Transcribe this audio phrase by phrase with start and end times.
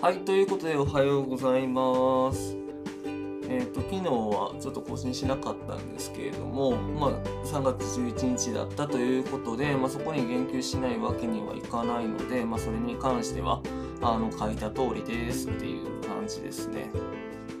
[0.00, 2.56] はい、ということでおはようございます。
[3.50, 7.10] えっ、と、昨日はちょっと更新しなかったんですけれども、まあ、
[7.44, 13.60] 3月11日だったということで、まあ、そこに言及しないわけにはいかないので、まあ、それに関しては、
[14.00, 16.90] あの、書いた通りですっていう感じですね。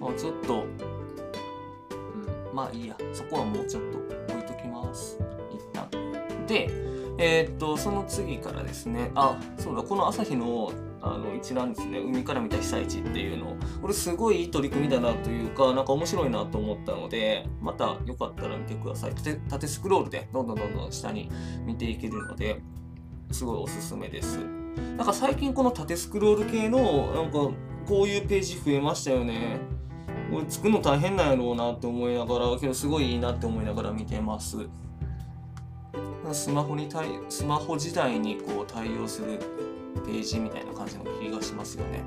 [0.00, 3.98] まあ、ちょっと、うん、まあいいや、そこはもうちょっと
[4.32, 5.18] 置いときます。
[5.52, 5.90] 一旦。
[6.46, 6.70] で、
[7.18, 10.72] えーっと、その次からですね、あ、そうだ、この朝日の
[11.02, 19.14] あの一覧ですね、海から見た被災地っていうの、これすごいいい取り組みだなというか、なんか面白いなと思ったので、またよかったら見てください。
[19.14, 21.30] 縦縦スクロールでどんどんどんどん下に
[21.64, 22.60] 見ていけるので、
[23.30, 24.38] すごいおすすめです。
[24.96, 27.50] なんか最近この縦スクロール系の、なんか
[27.86, 29.58] こういうページ増えましたよね。
[30.30, 34.58] これ作るの大変なんやろうなって思いながら、けどすごいいいなって思いながら見てます。
[36.32, 39.40] スマホに対スマホ時代にこう対応する
[40.04, 42.02] ページみたいな感じの気がしますよね。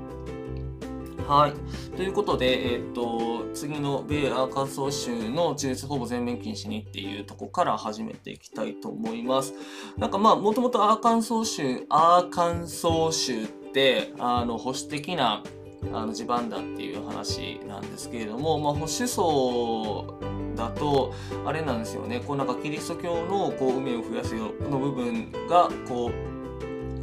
[1.26, 1.96] はい。
[1.96, 9.54] ということで、えっ、と、次の米アーカンソー州の中絶ほぼ全面禁止にっていうとこから始めていきたいと思います。
[9.96, 15.42] なんかまあ、もともとアーカンソー州、アーカンソー州って、あの、保守的な
[15.92, 20.18] あの地盤だっていう話なんですけれども、まあ、保守層
[20.56, 21.12] だと
[21.44, 26.33] あれなんですよねこうなんかキリスト教のこう海を増やすよの部分がこう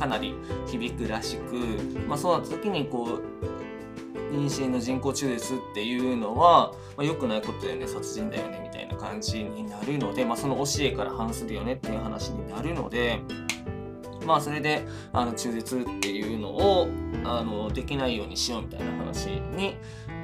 [0.02, 0.34] かなり
[0.66, 1.54] 響くらしく、
[2.08, 13.22] まあ、そうなった時にこう妊娠の人工中絶っていうのは、まあ、良くないことだよね殺人だよねみたいな感じになるので、まあ、その教えから反するよねっていう話になるので。
[14.24, 16.88] まあそれであの中絶っていうのを
[17.24, 19.76] あのできないようにしようみたいな話に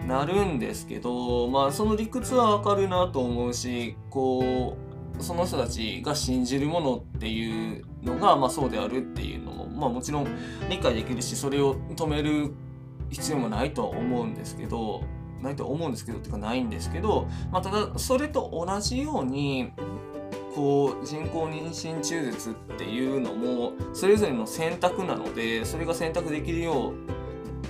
[0.05, 4.86] なるんですけどまあその理屈はわかるなと思うしこう
[5.19, 10.27] その人たちが信じるものっていうのが、まあ、そうであるっていうのも、まあ、もちろん
[10.69, 12.53] 理解できるしそれを止める
[13.09, 15.03] 必要もないとは思うんですけど
[15.41, 19.71] ないと思うんですけどっていうかないんですけど、まあ、ただそれと同じように
[20.55, 27.16] こう人工妊娠中絶っていうのもそれぞれの選択なのでそれが選択できるよう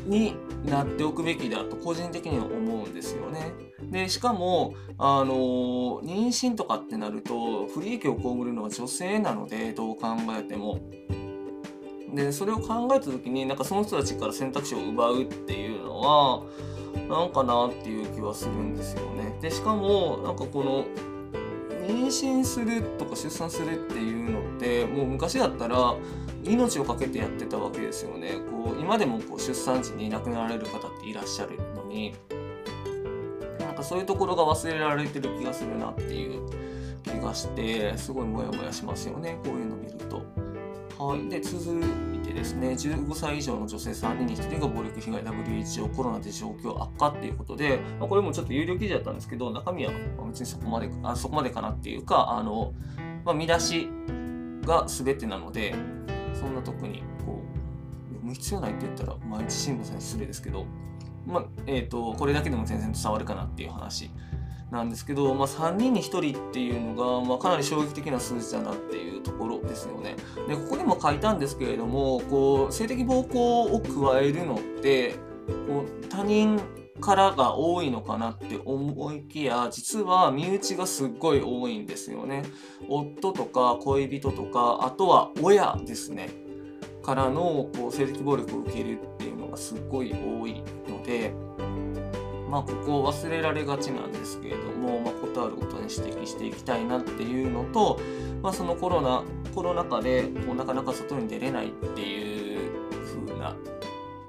[0.07, 0.35] に
[0.65, 3.53] なっておくべきだと個人的には思うんですよね。
[3.91, 10.07] でしかもあの妊娠とかってなると不利益を被るのは女性なのでどう考
[10.37, 10.79] えても。
[12.13, 16.43] でそれを考えた時になんかその人たちから選択肢を奪うっていうのは
[17.09, 19.37] なんかなっていう気はするんですよね。
[19.41, 20.85] でしかもなんかこの
[21.87, 25.95] 妊娠するとか出産するっていうのってもう昔だったら
[26.47, 28.33] 命を懸けてやってたわけですよね。
[28.51, 32.15] こう今でもこう出産時に亡くなられる方っていらっしゃるのに
[33.59, 36.49] なんかそういうところが忘れられてる気がするなっていう
[37.03, 40.21] 気がしてすごいモヤモヤしますよねこういうの見ると。
[40.97, 41.79] はい、で続
[42.15, 49.91] いてですね15歳以上の女性3人に1人が暴力被害 WHO コロナで状況悪化っていうことで、ま、これもちょっと有料記事だったんですけど中身は
[50.27, 52.73] 別にそこまであそこまでかなっていうかあの、
[53.23, 53.89] まあ、見出し
[54.63, 55.75] が全てなので
[56.33, 60.65] そんな特にこう読む必要ないって言ったら毎日新聞さんに失礼ですけど、
[61.25, 64.09] まあえーと、これだけでも全然伝わるかなっていう話
[64.71, 70.15] なんですけど、まあ、3人に1人っていうのが、まあ、かなり衝撃的な数字だなっていうところですよね。
[70.47, 75.15] でここにも書いたんですけれどもこう性的暴行を加えるのって
[75.67, 76.59] こう他人
[76.99, 82.43] からが多いのかなって思いきや実は身内がすっごい多いんですよね。
[82.89, 86.29] 夫とか恋人とかあとは親ですね
[87.03, 91.33] からのこう性的暴力を受けるっていうのがすっごい多いので。
[92.49, 97.99] まあ、ここを忘れられがちなんですけれども、まあ、ことあることに指摘していきたいなっていうのと、
[98.41, 102.71] まあ、そのコロナコロナ禍でこうなかなか外に出れないっていう
[103.25, 103.55] 風な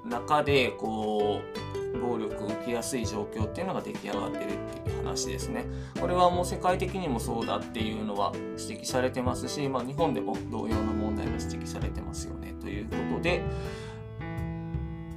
[0.03, 4.47] 中でこう暴力を受けやすい状況っていうのが出来上がってるっ
[4.83, 5.65] ていう話ですね。
[5.99, 13.43] これはもう世界的にもそうだっていうのは指摘されてますし、まあ、日本でも同様の問題が指摘されてますよねということで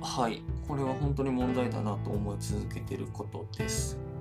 [0.01, 4.12] はいこれは本当に問題だなと思い続けてることです。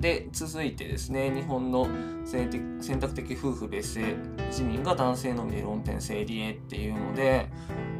[0.00, 1.86] で続いてですね日本の
[2.24, 2.48] 選
[2.98, 4.14] 択的夫婦別姓
[4.48, 7.48] 自民が男性のみで論点整理へっていうので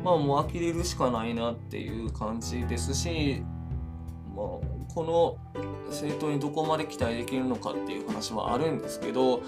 [0.03, 3.43] まあもう呆れるしかないなっていう感じですし、
[4.35, 4.47] まあ、
[4.95, 9.43] この政党にどこまで期待できるのかっていう話はあるんですけど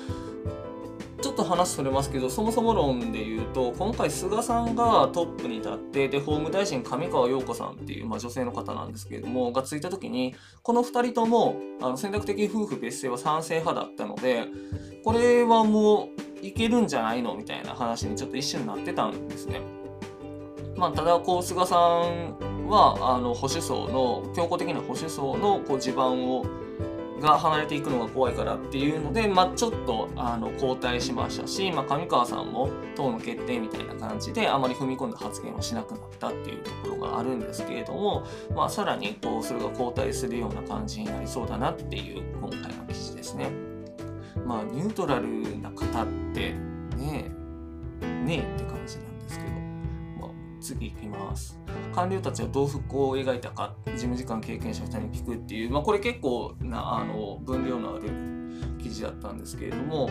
[1.32, 14.44] っと話それますけどそもそも論で言うと今回菅さんがトップに立ってで法務大臣上川陽子さんっていう、まあ、女性の方なんですけれどもがついた時にこの2人ともあの選択的夫婦別姓は賛成派だったので
[15.04, 16.08] これはも
[16.42, 19.60] ういけるんじゃないのみたいな話にちょっと一瞬なってたんですね。
[20.76, 26.44] まあ、ただこう菅さんはあの保守層の強硬的な保守層のこう地盤を
[27.22, 43.50] が離れていくのが怖いからっていうので、まあ、ちょっとあの交代しましたし、まあ、上川さんも党の決定みたいな感じであまり踏み込んだ発言をしなくなったっていうところがあるんですけれども、まあ、さらにこうそれが後退するような感じになりそうだなっていう今回の記事ですね。
[44.44, 46.52] まあ、ニュートラルな方って
[46.96, 47.30] ね
[48.00, 49.04] えねえって感じな、
[50.62, 51.58] 次いきます。
[51.94, 58.10] 官僚たちはどう復興を描いたか事務次官経験者2人に聞くっていう、まあ、これ結構なあの分量のある
[58.82, 60.10] 記事だったんですけれども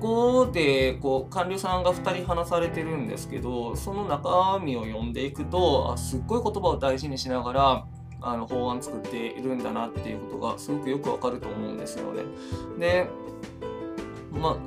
[0.00, 7.86] ここでこう官僚さんが2人話されてるんですけどその中身を読んでいくとあすっごい言葉を大事にしながら
[8.20, 12.22] あの法案作っているんだなっていうことがすごくよくわかると思うんですよね。
[12.78, 13.08] で
[14.32, 14.58] ま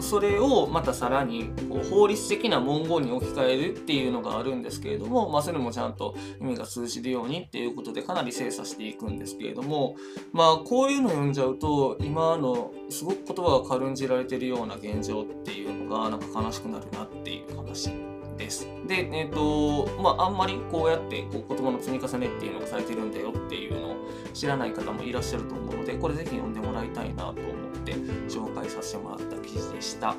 [0.00, 9.96] それをまたさらにこう法律的な文言に置き換えるっていうのがあるんですけれども、まあ、それもちゃんと意味が通じるようにっていうことでかなり精査していくんですけれども、
[10.32, 18.15] まあ、こういうの読んじゃうと今のすごく言葉が軽んじられてるような現状っていうのがなんか悲しくなるなっていう話。
[18.36, 18.66] です。
[18.86, 23.96] で、えっ、ー、と、まあ、あんまりこうやってこう言葉の積み重ねっていうのがされてるんだよっていうのを
[24.34, 27.42] 知らない方もいらっしゃると思うので、これぜひ読んでもらいたいなと思っ
[27.84, 27.94] て
[28.28, 30.14] 紹介させてもらった記事でした。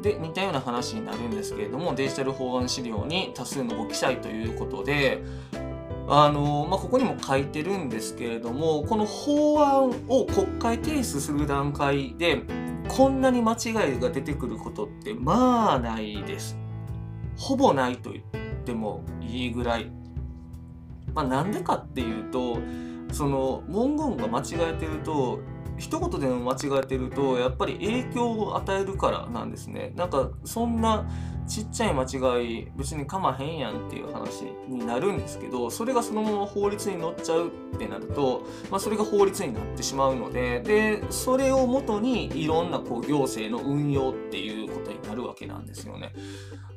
[0.00, 5.22] で、似たような話になるんですけれども、デジタル法案資料に多数のご記載ということで、
[6.08, 12.42] あのまあ、ここにも書いてるんですけれども、この法案を国会提出する段階で、
[12.96, 16.58] こんなに間違いが出てくることってまあないです。
[17.38, 18.24] ほぼないと言っ
[18.64, 19.90] てもいいぐらい。
[21.14, 22.58] まあ、なんでかっていうと
[23.12, 25.40] その文言が間違えてると
[25.78, 29.92] 一言でも間違えてるとやっぱり影響を与えるからなんですね。
[29.96, 31.08] なんかそんな
[31.46, 46.12] ちっちゃい間違い別にかまへんやんっていう話になるんですけどそれがそのまま法律に載っちゃうってなると、まあ、それが法律になってしまうのででそれをもとにいろんなこう行政の運用っていうことになるわけなんですよね。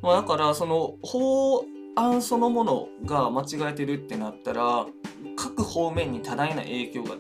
[0.02, 1.64] まあ、だからその法
[1.96, 4.86] 案そのものが間違えてるってなったら
[5.38, 7.16] 各方面に多大な影響が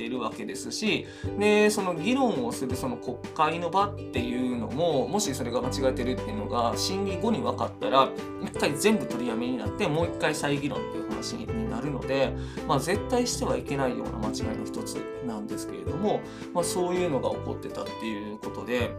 [0.00, 1.06] 出るわけですし
[1.38, 8.08] でその議論をするその国会の場っていうのももしそれが間違えてるっていうのが審議後に分かったら
[8.42, 12.32] 一回全部取りやめになってもう一回再議論っていう話になるので、
[12.66, 14.94] まあ、絶対してはいけないような間違いの一つ
[15.26, 16.20] なんですけれども、
[16.54, 18.90] まあ、そういうのが起こってたっていうことで。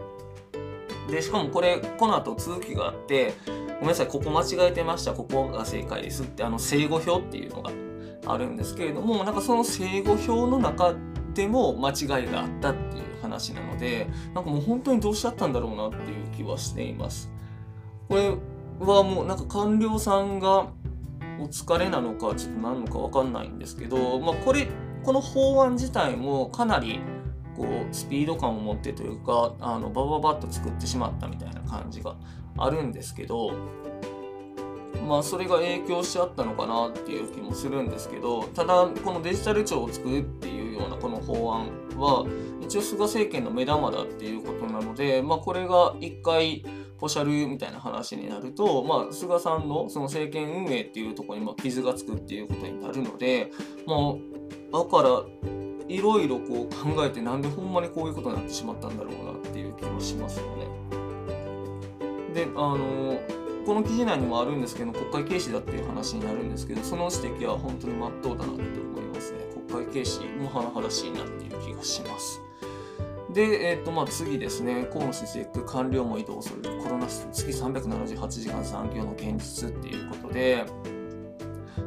[1.10, 3.34] でしかもこれこの後続きがあって
[3.66, 7.72] ごめんなさいここ間違えてましたここが正解ですってあの正誤表っていうのが
[8.26, 10.94] あるんですけれどもなんかその正誤表の中
[11.34, 17.30] でも間違いがあったっていう話なのでなんかもう本当にどうしちゃったんだろうなっていう気はしています。
[18.08, 18.36] これ
[18.80, 20.68] はもうなんか官僚さんが
[21.40, 24.68] お疲れなのかちょっと何のか分かんないんですけど、まあ、これ
[25.02, 27.00] この法案自体もかなり
[27.56, 32.16] こうスピード感を持ってというかあのバババッと作ってしまったみたいな感じが
[32.58, 33.52] あるんですけど
[35.06, 41.66] まあそれが影響しちゃったのかなっていう気もするんですけどただこのデジタル庁を作るっていうようなこの法案
[41.98, 42.26] は
[42.60, 46.64] 一応菅政権の目玉だっていうことなのでまあこれが一回
[47.02, 53.50] ポシャルみたいな話になると、まあ、菅さんのその政権運営っていうところにま傷がつくっていうことになるので、
[53.86, 55.24] まあ、だから
[55.88, 60.66] いろいろこう考えてなんでほんまにこういうことになってしまったんだろうなっていう気はしますよね。
[62.32, 63.18] であの
[63.64, 69.38] この記事内にもあるんですけど国会軽視だっていう話になるんですけどその指摘は本当に真っ当だなって思いますね。
[69.68, 72.40] 国会軽視も甚だしいなっていう気がします。
[73.32, 74.86] で、えーとまあ、次ですね。
[74.92, 76.62] 河野先生官僚も移動する。
[76.82, 80.66] コロナ月378時間産業の現実っていうことで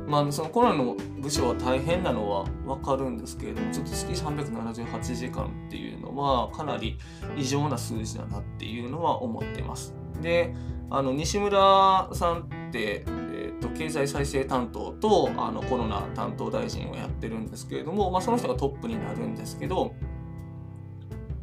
[0.08, 6.98] まあ、そのコロナの部署は大変なのは分かるんですけれどもちょっと月378時間っていうのはかなり
[7.36, 9.96] 異常な数字だなっていうのは思ってます。
[10.22, 10.54] で
[10.90, 19.94] あの西村さんって、えーと、経済再生担当とあのコロナ担当大臣をやってるんですけれども、まあ、その人がトップになるんですけど、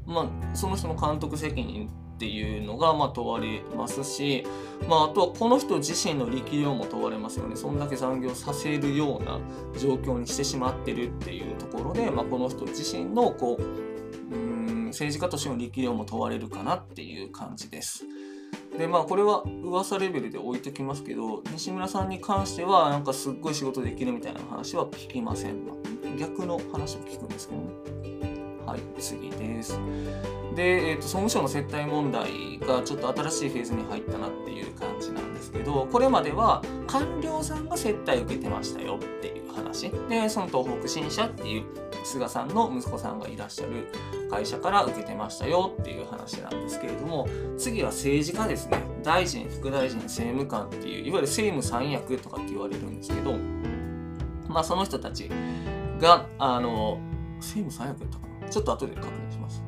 [0.07, 4.45] まあ、その人の監督責任っていうのがま問われますし、
[4.89, 9.41] まあ、あとはこの人自身の力量も問われますよねそんだけ残業させるような
[9.77, 18.05] 状況にしてしまってるっていうところで、まあ、この人自身のこううん政治家としての力量も問われるかなっていう感じです。
[18.77, 25.57] でまあこれは噂レベルで置いてきますけど西村さんに関してはなんかすっごい仕事できるみたいな話は聞きません、
[26.19, 27.69] 逆の話も聞くんですけどね。
[28.67, 29.79] はい、次です。
[30.55, 39.91] で、えーと、総務省の接待問題がちょっと新しいフェーズに入ったなっていう感じなんですけど、これまでは官僚さんが接待を受けてましたよっていう話。
[40.09, 41.65] で、その東北新社っていう
[42.05, 43.89] 菅さんの息子さんがいらっしゃる
[44.33, 48.79] 会社から受けてましたよっていう話なんですけれども、次は政治家ですね。
[49.03, 53.35] 大臣、副大臣、政務官っていう、いわゆる政務三役とかって言われるんですけど、
[54.49, 55.29] まあその人たち
[56.01, 56.99] が、あの、
[57.41, 59.63] 政務三役やったかなちょっと後で確認します。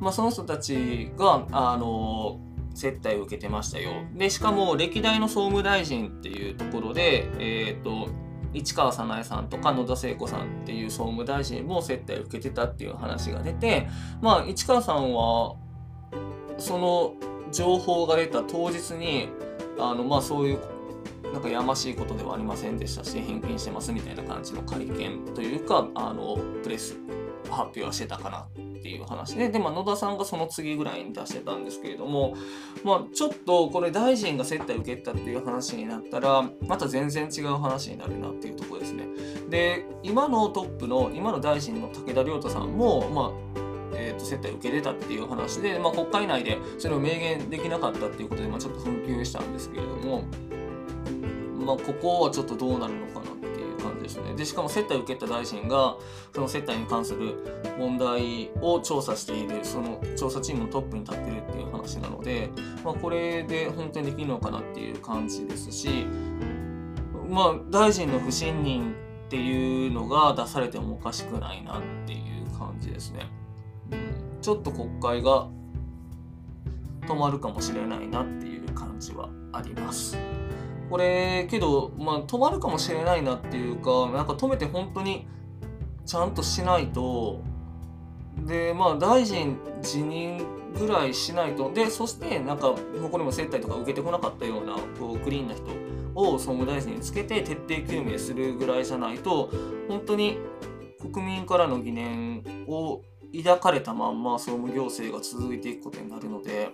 [0.00, 2.40] まあその人たちが、あの、
[2.74, 3.90] 接待を受けてましたよ。
[4.14, 8.08] で、しかも歴代の総務大臣っていうところで、えっ、ー、と、
[8.52, 13.88] 市川早苗さんとか野田聖子さんっていう総務大臣も接待を受けてたっていう話が出て、
[14.20, 15.56] まあ、市川さんは、
[16.58, 17.14] その
[17.50, 19.28] 情報が出た当日に、
[19.78, 20.60] あの、まあ、そういう、
[21.32, 26.96] なんかやましいことではありませんでしたし、返金してますみたいな感じの会見というか、あの、プレス
[27.50, 32.34] 発表はしてたかなっていう話で、で、まあ、野田さんがその次ぐらいに出してたんですけれども、
[32.84, 39.06] まあ、ちょっとこれ大臣が接待受けたっていう話になったら、また全然違う話になるなっていうところですね。
[39.48, 43.62] で、今のトップの、今の大臣の武田良太さんも、まあ、
[43.94, 50.24] えー、と接待受けれたっていう話で、まあ、国会内でそれを明言できなかったっていうことで、まあ、ちょっと紛糾したんですけれども、
[51.64, 53.32] まあ、ここはちょっとどうなるのかな
[54.14, 54.34] ですね。
[54.34, 55.96] で、しかも接待を受けた大臣が、
[56.34, 62.50] その接待に関する問題を調査している、その調査チームのトップに立ってるっていう話なので、
[62.84, 66.06] まあ、これで本当にできるのかなっていう感じですし、
[67.28, 68.94] まあ、大臣の不信任
[69.26, 73.26] っていうのが出されてもおかしくないなっていう感じですね。
[73.90, 75.48] うん、ちょっと国会が
[77.06, 80.16] 止まるかもしれないなっていう感じはあります。
[80.92, 85.26] これけど、まあ、止まるかもしれないなっていうかなんか止めて本当に
[86.04, 87.40] ちゃんとしないと
[88.46, 90.44] でまあ大臣辞任
[90.78, 92.74] ぐらいしないとでそしてなんか
[93.10, 95.64] これも接待とか受けてこなかったようなこうクリーンな人
[96.14, 99.48] を総務大臣につけて徹底究明するぐらいじゃないと
[99.88, 100.36] 本当に
[101.00, 103.00] 国民からの疑念を
[103.42, 106.68] 抱かれたまんま総務行政が続いていくことになるので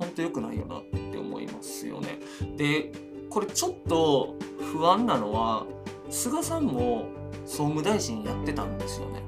[0.00, 2.18] 本当良くないよなって思いますよね。
[2.56, 2.90] で
[3.34, 4.36] これちょっと
[4.72, 5.66] 不安なのは
[6.08, 7.08] 菅さんも
[7.44, 9.24] 総務大臣やってたんですよね。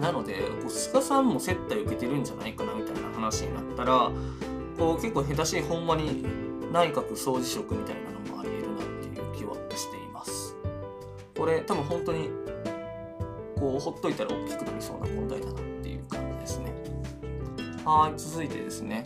[0.00, 4.10] なのでこう菅さんも接待受けてるんじゃないかなみたいな話になったら
[4.78, 6.24] こう結構下手しいほんまに
[6.72, 10.56] 内閣総辞職みたいなのもありえるなっていう気はしています。
[11.36, 12.30] これ多分本当に
[13.60, 16.72] こうほっといたら大きくなりそうな問題だなっていう感じですね。
[17.84, 19.04] はい、続いてですね。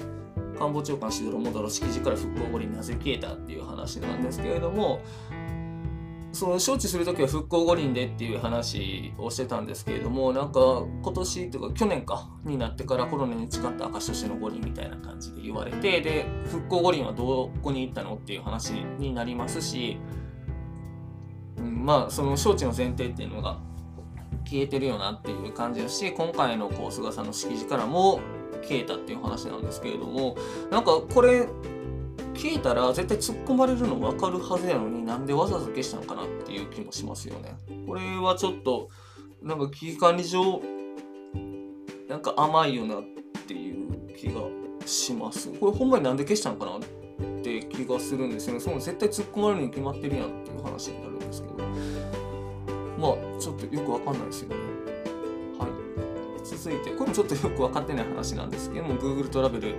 [0.61, 5.00] 官房長官しどろもどろ敷地から復興五輪なぜ消えたっていう話なんですけれども
[6.33, 10.61] その招致する時は復興五輪でっていう話をしてたんですけれどもなんか
[11.02, 19.99] 今年というか去年かになってからコロナに誓った証としての五輪みたいな感じで言われてで復興五輪はどこに行ったのっていう話になりますし、
[21.57, 23.59] うん、まあその招致の前提っていうのが
[24.45, 28.21] 消えてるよなっていう感じだし今回のこう菅さんの式辞からも
[28.62, 30.37] 消えたっていう話なんですけれども
[30.71, 31.47] なんかこれ
[32.35, 37.57] 消えたら絶対突っ込まれるの分かるはずやのになんでわざわざ消したのかなっていう気もしますよね。
[37.87, 38.88] これはちょっと
[39.43, 40.61] なんか危機管理上
[42.09, 43.02] なんか甘いよなっ
[43.47, 44.43] ていう気が
[44.87, 45.50] します。
[45.52, 46.81] これほんまになんで消したのかなっ
[47.43, 48.61] て気がするんですよね。
[48.61, 51.55] その絶対突っ込まれるに決まってるやんっていう話になるんですけど
[52.99, 54.57] まあちょっとよくわかんないですよね。
[56.57, 59.75] 続いてこれもちょっとよく分かってない話なんですけども Google トラベル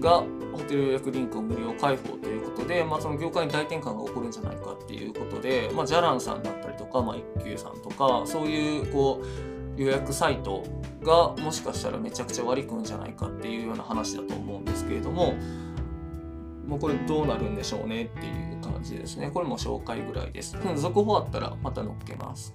[0.00, 9.22] がホテル予約リンクを無料開放ということで、まあ、その業界に大転換が起こるんじゃないかっていうことで、まあ、ジャランさんだったりとか、まあ、一休さんとかそういうこ
[9.76, 10.64] う予約サイト
[11.02, 15.34] がもしかしたらめちゃくちゃ割り組むんじゃないかっていうような話だと思うんですけれども、
[16.66, 19.30] もうこれどうなるんでしょうねっていう感じですね。
[19.32, 20.56] これも紹介ぐらいです。
[20.76, 22.52] 続報あったらまた載っけます。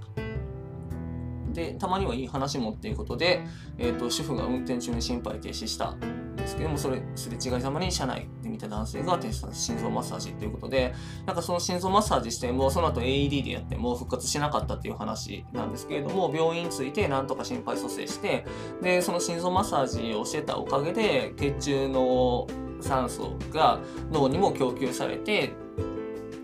[1.53, 3.45] でたまにはいい話もっていうことで、
[3.77, 10.93] えーと、主婦が運転中に心肺停止したんですけどもそれすれ違いざまに車内で見た男性が心臓マッサージっていうことで
[11.25, 18.45] なんかその心臓マッサージしてもその後 AED でやっても復活しなかったっていう話なんですけれども病院についてなんとか心肺蘇生して
[18.81, 22.48] でその心臓マッサージをしてたおかげで血中の
[22.81, 23.79] 酸素が
[24.12, 25.53] 脳にも供給されて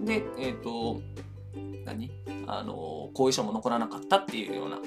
[0.02, 1.02] で、えっ、ー、と
[1.94, 2.12] 何？
[2.48, 4.80] あの後遺症も残らなかったっていうような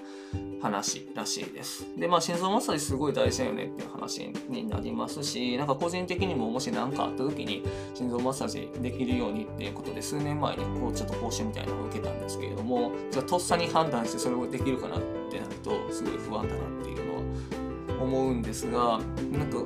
[0.61, 1.87] 話らしいです。
[1.97, 7.63] で、まあ、心臓マッサージすごい大事だよねっていう話になりますし、なんか個人的にももし何かあった時に
[7.95, 19.59] 心臓マッサージできるようにっていうことで、数年前にこうちょっと講習みたいなのを受けたんですけれども、じゃとっさに判断してそれをできるかなってなると、すごい不安だなっていうのは思うんですが、なんか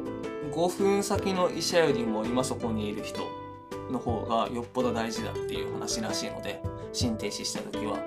[0.52, 3.20] 5分先の医者よりも今そこにいる人
[3.90, 6.62] の方がよっぽど大事だっていう話らしいので、
[6.96, 7.98] 心停止した時は、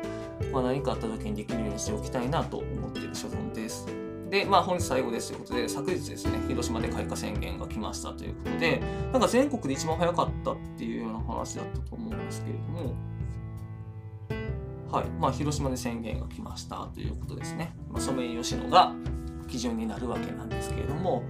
[0.51, 3.88] まあ、何かあった時にできるようにしておきたいなと思っている所存です。
[4.29, 8.81] で、まあ本日最後ですということで、昨日ですね、広島で開花宣言が来ましたということで、
[9.12, 12.96] なんか全国で一番早かったっていうような話だったと思うんですけれども、
[14.91, 17.74] はい、まあ広島で宣言が来ましたということですね。
[17.89, 18.93] まあ、ソメイヨシノが
[19.48, 21.24] 基準になるわけなんですけれども、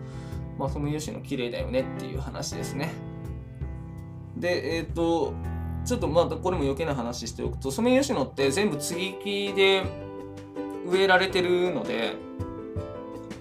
[0.58, 2.92] まあ、ソメイヨシノ綺麗だよねっていう話ですね。
[4.36, 5.34] で、えっ、ー、と、
[5.86, 9.84] ちょっとまだこれも余計な話しておくとソメイヨシノって全部接ぎ木で
[10.86, 12.16] 植えられてるので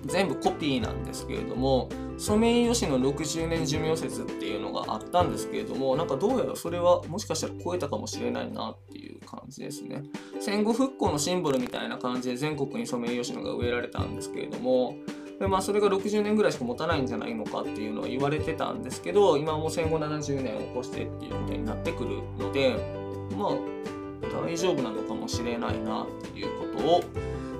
[0.06, 10.02] 全部コピーなんですけれどもソメイヨシノ60年寿命説っていうのがあったんですけれどもなんかどうやらそれはもしかしたら超えたかもしれないなっていう感じですね。
[10.40, 14.96] 戦後復興のシンボルみたいな感じで全国にソメイヨシノが植えられたんですけれども
[15.38, 22.76] でまあ、それが60年ぐらいしか持たないんじゃないのかっていうのは言われてたんですけど今も戦後70年を越してっていうことになってくるので
[23.36, 23.78] まあ
[24.44, 27.02] 大丈夫なのかもしれないなっていうことを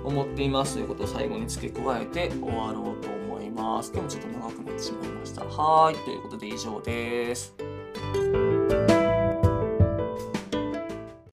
[0.05, 3.93] 思っていますということを最後に付け加えて終わろうと思います。
[3.93, 5.45] 今日もちょっと長くなってしまいました。
[5.45, 7.68] はい、ということで以上です。